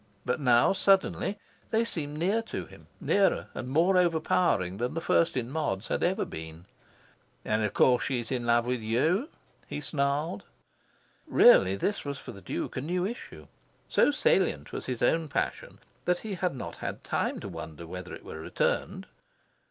[0.25, 1.37] But now, suddenly,
[1.69, 6.01] they seemed near to him nearer and more overpowering than the First in Mods had
[6.01, 6.65] ever been.
[7.45, 9.29] "And of course she's in love with you?"
[9.67, 10.43] he snarled.
[11.27, 13.45] Really, this was for the Duke a new issue.
[13.89, 18.11] So salient was his own passion that he had not had time to wonder whether
[18.15, 19.05] it were returned.